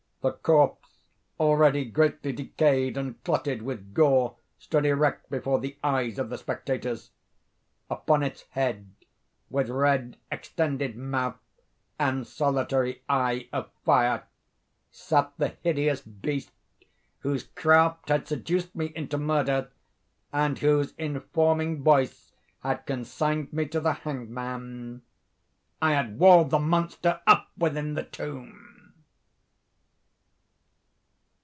[0.23, 0.99] The corpse,
[1.39, 7.09] already greatly decayed and clotted with gore, stood erect before the eyes of the spectators.
[7.89, 8.91] Upon its head,
[9.49, 11.39] with red extended mouth
[11.97, 14.25] and solitary eye of fire,
[14.91, 16.51] sat the hideous beast
[17.21, 19.71] whose craft had seduced me into murder,
[20.31, 22.31] and whose informing voice
[22.61, 25.01] had consigned me to the hangman.
[25.81, 28.67] I had walled the monster up within the tomb!